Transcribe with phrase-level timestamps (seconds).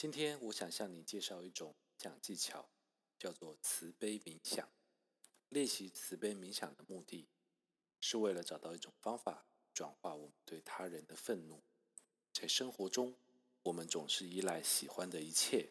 [0.00, 2.68] 今天我想向你介绍一种讲技巧，
[3.18, 4.68] 叫做慈悲冥想。
[5.48, 7.26] 练习慈悲冥想的目的，
[8.00, 11.60] 是为了找到一种方法，转化我们对他人的愤怒。
[12.32, 13.12] 在生活中，
[13.64, 15.66] 我们总是依赖喜欢的一切，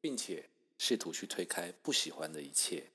[0.00, 0.48] 并且
[0.78, 2.88] 试图去推开不喜欢的一切。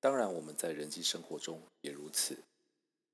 [0.00, 2.36] 当然，我们在人际生活中也如此。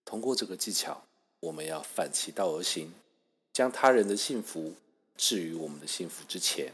[0.05, 1.07] 通过这个技巧，
[1.39, 2.93] 我们要反其道而行，
[3.53, 4.75] 将他人的幸福。
[5.17, 6.73] 置于我们的幸福之前，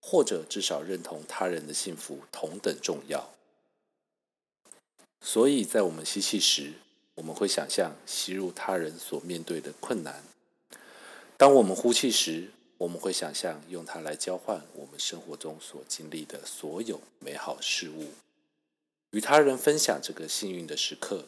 [0.00, 3.30] 或者至少认同他人的幸福同等重要。
[5.20, 6.74] 所以在我们吸气时，
[7.14, 10.22] 我们会想象吸入他人所面对的困难；
[11.36, 18.10] 当我们呼气时，我们会想象用它来交换我们生活中所经历的所有美好事物，
[19.12, 21.26] 与他人分享这个幸运的时刻。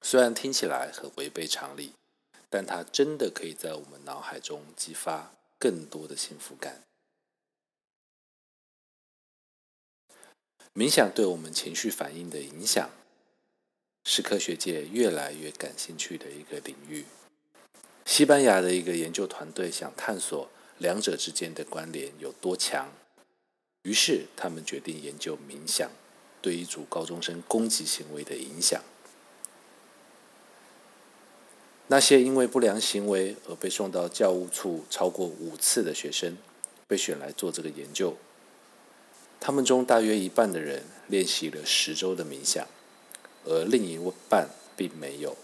[0.00, 1.92] 虽然听起来很违背常理。
[2.56, 6.84] 但它真的可以在我们脑海中激发更多的幸福感。
[10.72, 12.88] 冥想对我们情绪反应的影响，
[14.04, 17.04] 是科学界越来越感兴趣的一个领域。
[18.06, 22.90] 西班牙的一个研究团队想探索两者之间的关联有多强，
[23.82, 25.90] 于是他们决定研究冥想
[26.40, 28.82] 对一组高中生攻击行为的影响。
[31.88, 36.36] 那些因为不良行为而被送到教务处超过五次的学生，
[36.88, 38.16] 被选来做这个研究。
[39.38, 42.66] 他们中大约一半的人练习了十周的冥想，
[43.44, 45.36] 而另一半并没有。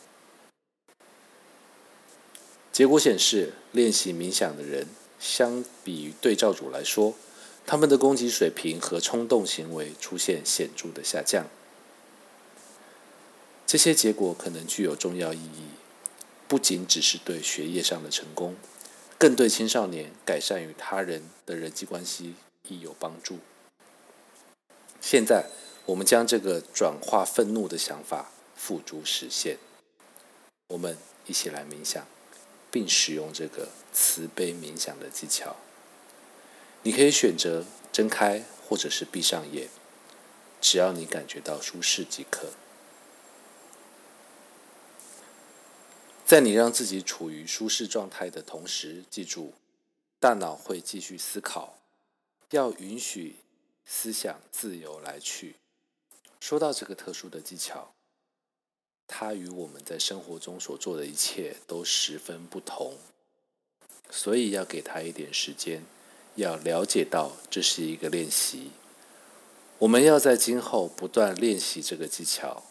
[2.72, 4.88] 结果显示，练习冥想的人，
[5.20, 7.14] 相比于对照组来说，
[7.64, 11.46] 他们的攻击水平和冲动行为出现显著的下降。
[13.64, 15.81] 这些结果可能具有重要意义。
[16.46, 18.56] 不仅只是对学业上的成功，
[19.18, 22.34] 更对青少年改善与他人的人际关系
[22.68, 23.38] 亦有帮助。
[25.00, 25.46] 现在，
[25.86, 29.58] 我们将这个转化愤怒的想法付诸实现。
[30.68, 30.96] 我们
[31.26, 32.06] 一起来冥想，
[32.70, 35.56] 并使用这个慈悲冥想的技巧。
[36.82, 39.68] 你可以选择睁开，或者是闭上眼，
[40.60, 42.50] 只要你感觉到舒适即可。
[46.32, 49.52] 在你让自己处于舒适状态的同时，记住，
[50.18, 51.76] 大脑会继续思考，
[52.52, 53.36] 要允许
[53.84, 55.56] 思想自由来去。
[56.40, 57.92] 说到这个特殊的技巧，
[59.06, 62.96] 它与我们在生活中所做的一切都十分不同，
[64.08, 65.84] 所以要给他一点时间，
[66.36, 68.70] 要了解到这是一个练习。
[69.80, 72.62] 我们要在今后不断练习这个技巧，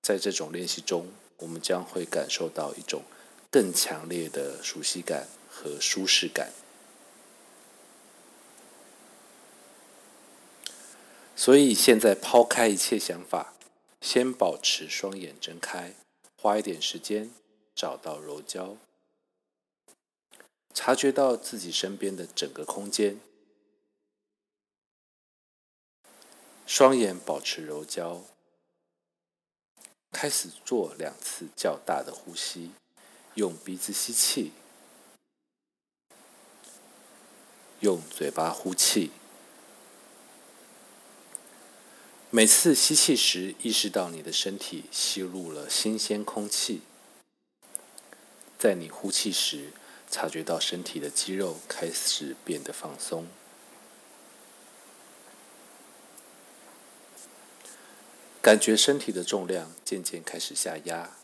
[0.00, 1.06] 在这种练习中。
[1.38, 3.02] 我们将会感受到一种
[3.50, 6.52] 更强烈的熟悉感和舒适感。
[11.34, 13.54] 所以现在抛开一切想法，
[14.00, 15.94] 先保持双眼睁开，
[16.36, 17.30] 花一点时间
[17.74, 18.76] 找到柔焦，
[20.72, 23.18] 察觉到自己身边的整个空间。
[26.64, 28.22] 双眼保持柔焦。
[30.12, 32.70] 开始做两次较大的呼吸，
[33.34, 34.52] 用鼻子吸气，
[37.80, 39.10] 用嘴巴呼气。
[42.30, 46.82] 每次吸气时，意识到你的身体吸入了新鲜空气；
[48.58, 49.72] 在你呼气时，
[50.10, 53.26] 察觉到身体的肌肉开始变得放松。
[58.42, 61.16] 感觉身体的重量渐渐开始下压。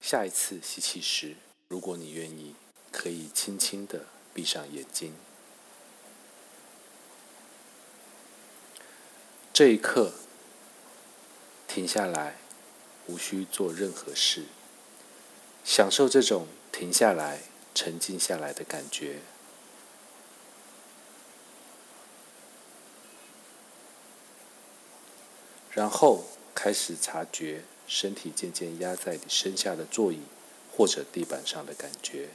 [0.00, 1.36] 下一次吸气时，
[1.68, 2.54] 如果你愿意，
[2.90, 5.12] 可以轻轻的闭上眼睛。
[9.52, 10.14] 这一刻，
[11.68, 12.38] 停下来，
[13.06, 14.46] 无需做任何事，
[15.62, 17.42] 享受这种停下来、
[17.74, 19.20] 沉静下来的感觉。
[25.72, 26.24] 然后
[26.54, 30.20] 开始察觉身体渐渐压在你身下的座椅
[30.72, 32.28] 或者地板上的感觉。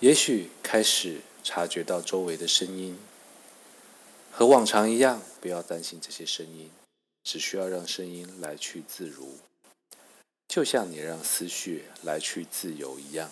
[0.00, 2.96] 也许开始察觉到周围的声音，
[4.30, 6.70] 和往常一样，不要担心这些声音，
[7.24, 9.38] 只需要让声音来去自如，
[10.46, 13.28] 就像你让思绪来去自由一样。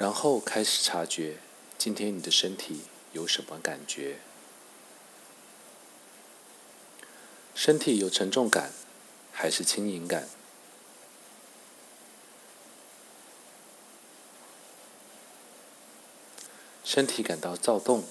[0.00, 1.36] 然后开始察觉
[1.76, 4.16] 今天你的身体有什么感觉。
[7.54, 8.72] 身体有沉重感，
[9.30, 10.26] 还是轻盈感？
[16.82, 18.04] 身体感到躁动，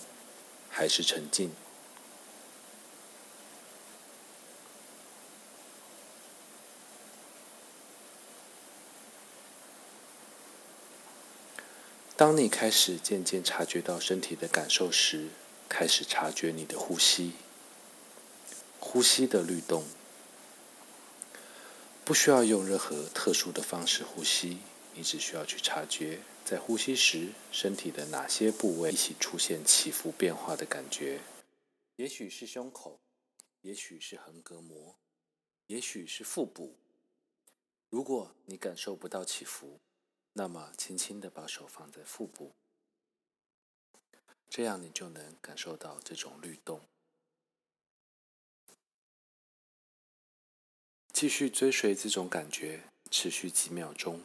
[0.70, 1.52] 还是沉静？
[12.20, 15.30] 当你开始渐渐察觉到身体的感受时，
[15.70, 17.32] 开始察觉你的呼吸，
[18.78, 19.86] 呼吸的律动，
[22.04, 24.58] 不需要用任何特殊的方式呼吸，
[24.96, 26.20] 你只需要去察觉。
[26.44, 31.22] 在呼吸时，身体的哪些部位一起出现起伏变化的感觉？
[31.96, 33.00] 也许是胸口，
[33.62, 34.98] 也许是横膈膜，
[35.68, 36.76] 也许是腹部。
[37.90, 39.80] 如果你感受不到起伏，
[40.34, 42.54] 那么轻轻的把手放在腹部，
[44.50, 46.82] 这样你就能感受到这种律动。
[51.12, 54.22] 继续追随这种感觉，持续几秒钟。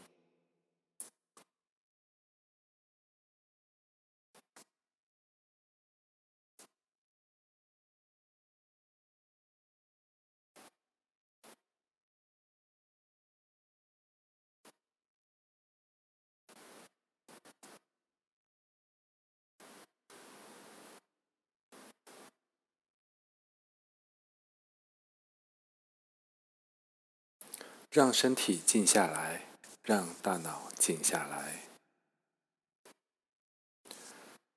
[27.95, 29.47] 让身体静下来，
[29.85, 31.63] 让大脑静下来。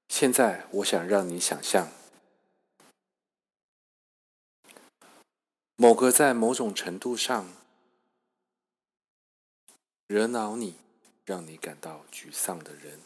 [0.09, 1.91] 现在，我想让你想象
[5.75, 7.53] 某个在某种程度上
[10.07, 10.73] 惹恼你、
[11.23, 12.99] 让你感到沮丧的人，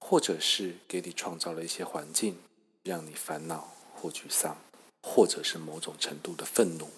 [0.00, 2.42] 或者是给你创造了一些环境，
[2.82, 4.56] 让你烦恼或沮丧，
[5.00, 6.90] 或者是某种程度的愤怒。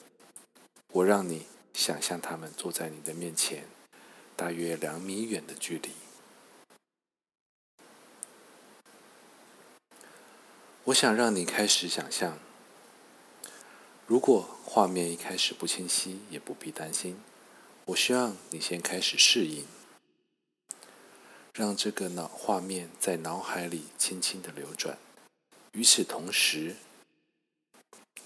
[0.92, 1.46] 我让你。
[1.74, 3.64] 想象他们坐在你的面前，
[4.36, 5.90] 大约两米远的距离。
[10.84, 12.38] 我想让你开始想象，
[14.06, 17.20] 如果画面一开始不清晰，也不必担心。
[17.86, 19.66] 我希望你先开始适应，
[21.54, 24.98] 让这个脑画面在脑海里轻轻的流转。
[25.72, 26.76] 与此同时，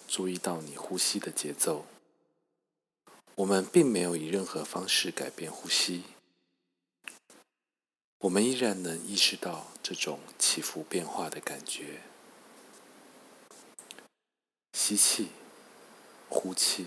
[0.09, 1.87] 注意到你呼吸的节奏。
[3.37, 6.05] 我们并没有以任何方式改变呼吸，
[8.21, 12.01] 我们依然能意识到这种起伏变化的感觉。
[14.73, 15.29] 吸气，
[16.31, 16.87] 呼气。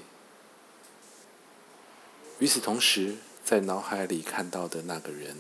[2.40, 5.38] 与此同时，在脑海里看到的那个人，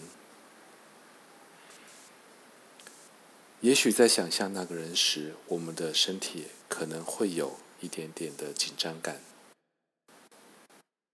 [3.61, 9.21] 也许在想象那个人时，我们的身体可能会有一点点的紧张感。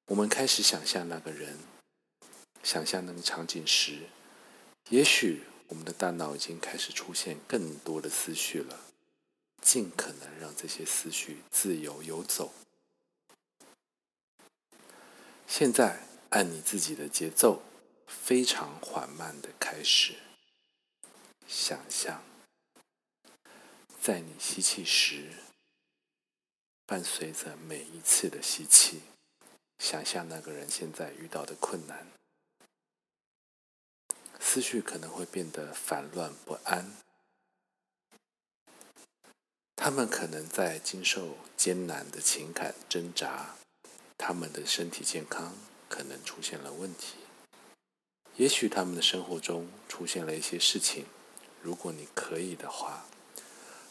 [0.07, 1.57] 我们开始想象那个人，
[2.61, 4.07] 想象那个场景时，
[4.89, 8.81] 也许我们的大脑已经开始出现更多的思绪了。
[9.61, 12.53] 尽可能让这些思绪自由游走。
[15.47, 17.63] 现在按你自己的节奏，
[18.05, 20.13] 非常缓慢的开始
[21.47, 22.23] 想象，
[23.99, 25.31] 在你吸气时，
[26.85, 29.01] 伴随着每一次的吸气。
[29.77, 32.07] 想象那个人现在遇到的困难，
[34.39, 36.95] 思绪可能会变得烦乱不安。
[39.75, 43.55] 他们可能在经受艰难的情感挣扎，
[44.17, 45.55] 他们的身体健康
[45.87, 47.17] 可能出现了问题。
[48.37, 51.05] 也许他们的生活中出现了一些事情。
[51.61, 53.05] 如果你可以的话，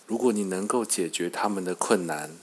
[0.07, 2.37] 如果你能够解决他们的困难，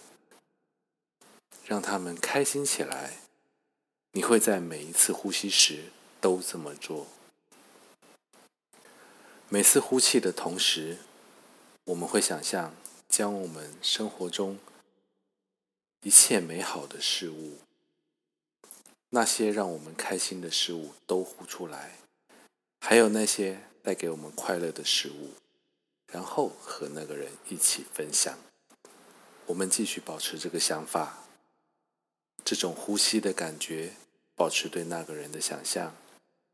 [1.65, 3.20] 让他们开心起来。
[4.13, 5.85] 你会在每一次呼吸时
[6.19, 7.07] 都这么做。
[9.47, 10.97] 每次呼气的同时，
[11.85, 12.75] 我们会想象
[13.07, 14.59] 将我们生活中
[16.01, 17.59] 一切美好的事物，
[19.11, 21.97] 那些让我们开心的事物都呼出来，
[22.81, 25.31] 还有那些带给我们快乐的事物，
[26.11, 28.37] 然后和那个人一起分享。
[29.45, 31.17] 我们继续保持这个想法。
[32.43, 33.93] 这种呼吸的感觉，
[34.41, 35.95] 保持对那个人的想象，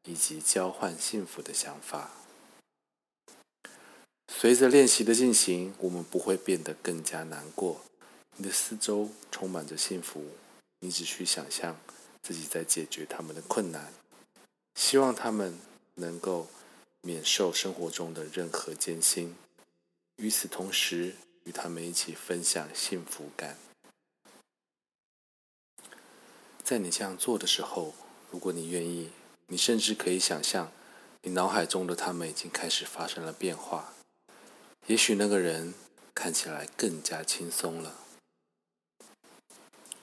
[0.03, 2.11] 以及交换幸福的想法。
[4.27, 7.79] 随着练习的进行，我们不会变得更加难过。
[8.35, 10.21] 你的四周充满着幸福，
[10.81, 11.79] 你只需想象
[12.21, 13.93] 自己在解决他们的困难，
[14.75, 15.57] 希望他们
[15.95, 16.49] 能够
[16.99, 19.33] 免受生活中的任何艰辛。
[20.17, 21.15] 与此同时，
[21.45, 23.57] 与他们一起分享幸福感。
[26.67, 27.93] 在你这样做的时候，
[28.29, 29.09] 如果你愿意，
[29.45, 30.69] 你甚至可以想象，
[31.21, 33.93] 你脑海中的他们已经开始发生了变化。
[34.87, 35.73] 也许那个人
[36.13, 37.95] 看起来更加轻松了，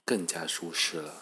[0.06, 1.20] 更加舒适了。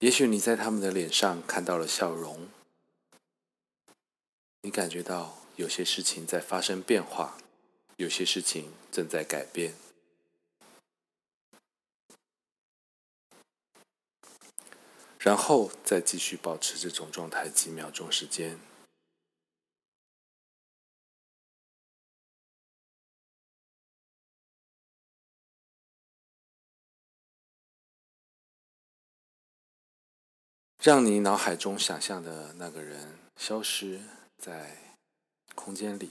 [0.00, 2.48] 也许你在他们的脸上看到了笑容，
[4.62, 7.38] 你感觉到有些事情在发生变化，
[7.94, 9.74] 有些事情正在改变。
[15.24, 18.58] 然后再继续保持这种状态几秒钟时间，
[30.82, 34.00] 让你脑海中想象的那个人消失
[34.36, 34.76] 在
[35.54, 36.10] 空间里，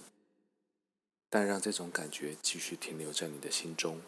[1.30, 4.00] 但让这种感觉继续停留在你的心中，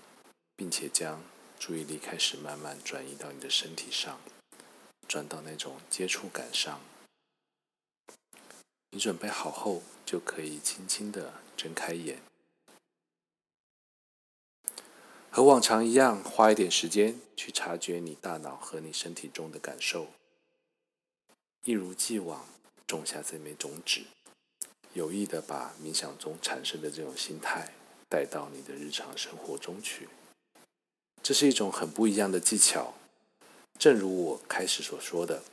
[0.55, 1.21] 并且将
[1.59, 4.17] 注意力开始慢慢转移到你的身体上。
[5.07, 6.81] 转到那种接触感上，
[8.91, 12.19] 你准备好后，就可以轻轻的睁开眼，
[15.29, 20.07] 和往常一样，花一点时间去察觉你大脑和你身体中的感受，
[21.63, 22.47] 一如既往
[22.87, 24.01] 种下这枚种子，
[24.93, 27.73] 有意的把冥想中产生的这种心态
[28.09, 30.07] 带到你的日常生活中去，
[31.21, 32.93] 这是一种很不一样的技巧。
[33.77, 35.43] 正如我开始所说的，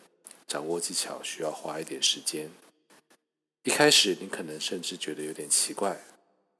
[0.47, 2.51] 掌握技巧需要花一点时间。
[3.65, 6.01] 一开始你可能甚至觉得有点奇怪，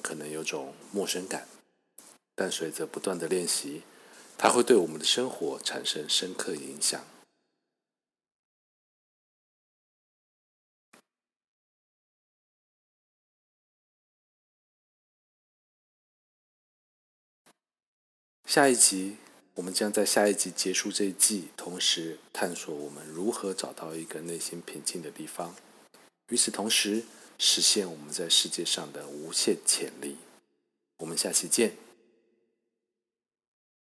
[0.03, 1.47] 可能有种陌生感，
[2.35, 3.83] 但随着不断的练习，
[4.37, 7.05] 它会对我们的生活产生深刻影响。
[18.45, 19.17] 下一集。
[19.55, 25.55] 我们将在下一集结束这一季，同时探索我们如何找到一个内心平静的地方，
[26.29, 27.05] 与此同时
[27.39, 30.17] 实现我们在世界上的无限潜力。
[30.99, 31.90] 我们下期见。